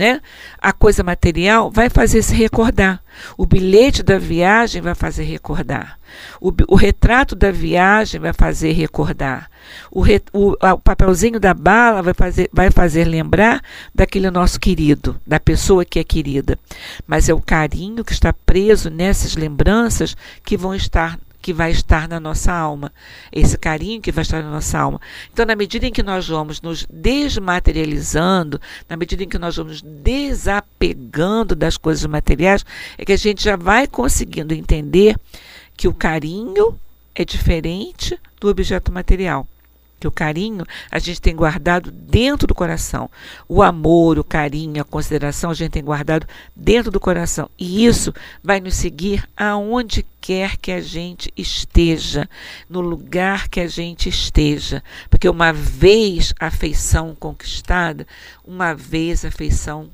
Né? 0.00 0.22
A 0.58 0.72
coisa 0.72 1.02
material 1.04 1.70
vai 1.70 1.90
fazer 1.90 2.22
se 2.22 2.34
recordar. 2.34 3.02
O 3.36 3.44
bilhete 3.44 4.02
da 4.02 4.18
viagem 4.18 4.80
vai 4.80 4.94
fazer 4.94 5.24
recordar. 5.24 5.98
O, 6.40 6.50
o 6.68 6.74
retrato 6.74 7.36
da 7.36 7.52
viagem 7.52 8.18
vai 8.18 8.32
fazer 8.32 8.72
recordar. 8.72 9.50
O, 9.90 10.00
re, 10.00 10.22
o, 10.32 10.52
o, 10.52 10.78
papelzinho 10.78 11.38
da 11.38 11.52
bala 11.52 12.00
vai 12.00 12.14
fazer, 12.14 12.48
vai 12.50 12.70
fazer 12.70 13.04
lembrar 13.04 13.60
daquele 13.94 14.30
nosso 14.30 14.58
querido, 14.58 15.20
da 15.26 15.38
pessoa 15.38 15.84
que 15.84 15.98
é 15.98 16.04
querida. 16.04 16.58
Mas 17.06 17.28
é 17.28 17.34
o 17.34 17.42
carinho 17.42 18.02
que 18.02 18.14
está 18.14 18.32
preso 18.32 18.88
nessas 18.88 19.36
lembranças 19.36 20.16
que 20.42 20.56
vão 20.56 20.74
estar 20.74 21.18
que 21.40 21.52
vai 21.52 21.70
estar 21.70 22.08
na 22.08 22.20
nossa 22.20 22.52
alma, 22.52 22.92
esse 23.32 23.56
carinho 23.56 24.00
que 24.00 24.12
vai 24.12 24.22
estar 24.22 24.42
na 24.42 24.50
nossa 24.50 24.78
alma. 24.78 25.00
Então, 25.32 25.46
na 25.46 25.56
medida 25.56 25.86
em 25.86 25.92
que 25.92 26.02
nós 26.02 26.28
vamos 26.28 26.60
nos 26.60 26.86
desmaterializando, 26.90 28.60
na 28.88 28.96
medida 28.96 29.24
em 29.24 29.28
que 29.28 29.38
nós 29.38 29.56
vamos 29.56 29.82
desapegando 29.82 31.54
das 31.54 31.76
coisas 31.76 32.04
materiais, 32.06 32.64
é 32.98 33.04
que 33.04 33.12
a 33.12 33.16
gente 33.16 33.42
já 33.42 33.56
vai 33.56 33.86
conseguindo 33.86 34.54
entender 34.54 35.16
que 35.76 35.88
o 35.88 35.94
carinho 35.94 36.78
é 37.14 37.24
diferente 37.24 38.18
do 38.38 38.48
objeto 38.48 38.92
material 38.92 39.46
que 40.00 40.08
o 40.08 40.10
carinho 40.10 40.64
a 40.90 40.98
gente 40.98 41.20
tem 41.20 41.36
guardado 41.36 41.90
dentro 41.90 42.46
do 42.46 42.54
coração. 42.54 43.10
O 43.46 43.62
amor, 43.62 44.18
o 44.18 44.24
carinho, 44.24 44.80
a 44.80 44.84
consideração 44.84 45.50
a 45.50 45.54
gente 45.54 45.72
tem 45.72 45.84
guardado 45.84 46.26
dentro 46.56 46.90
do 46.90 46.98
coração. 46.98 47.50
E 47.58 47.84
isso 47.84 48.12
vai 48.42 48.58
nos 48.58 48.74
seguir 48.74 49.28
aonde 49.36 50.04
quer 50.20 50.56
que 50.56 50.72
a 50.72 50.80
gente 50.80 51.32
esteja, 51.36 52.28
no 52.68 52.80
lugar 52.80 53.48
que 53.48 53.60
a 53.60 53.68
gente 53.68 54.08
esteja. 54.08 54.82
Porque 55.10 55.28
uma 55.28 55.52
vez 55.52 56.32
a 56.40 56.46
afeição 56.46 57.14
conquistada, 57.14 58.06
uma 58.44 58.74
vez 58.74 59.24
a 59.24 59.28
afeição 59.28 59.90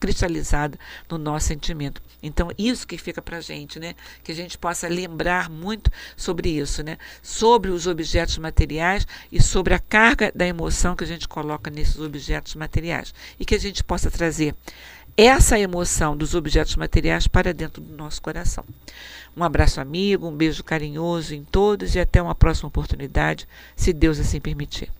cristalizada 0.00 0.78
no 1.08 1.18
nosso 1.18 1.46
sentimento. 1.46 2.02
Então, 2.22 2.50
isso 2.56 2.86
que 2.86 2.96
fica 2.96 3.20
para 3.20 3.38
a 3.38 3.40
gente, 3.40 3.80
né? 3.80 3.94
Que 4.22 4.30
a 4.30 4.34
gente 4.34 4.56
possa 4.56 4.86
lembrar 4.86 5.50
muito 5.50 5.90
sobre 6.16 6.50
isso, 6.50 6.82
né? 6.82 6.98
Sobre 7.22 7.70
os 7.70 7.86
objetos 7.86 8.38
materiais 8.38 9.06
e 9.30 9.42
sobre 9.42 9.74
a 9.74 9.78
carga 9.78 10.30
da 10.34 10.46
emoção 10.46 10.94
que 10.94 11.04
a 11.04 11.06
gente 11.06 11.26
coloca 11.26 11.70
nesses 11.70 11.98
objetos 11.98 12.54
materiais. 12.54 13.12
E 13.40 13.44
que 13.44 13.54
a 13.54 13.60
gente 13.60 13.82
possa 13.82 14.10
trazer 14.10 14.54
essa 15.16 15.58
emoção 15.58 16.16
dos 16.16 16.34
objetos 16.34 16.76
materiais 16.76 17.26
para 17.26 17.52
dentro 17.52 17.82
do 17.82 17.96
nosso 17.96 18.22
coração. 18.22 18.64
Um 19.36 19.42
abraço 19.42 19.80
amigo, 19.80 20.28
um 20.28 20.36
beijo 20.36 20.62
carinhoso 20.62 21.34
em 21.34 21.42
todos 21.42 21.94
e 21.94 22.00
até 22.00 22.20
uma 22.20 22.34
próxima 22.34 22.68
oportunidade, 22.68 23.48
se 23.74 23.92
Deus 23.92 24.20
assim 24.20 24.40
permitir. 24.40 24.92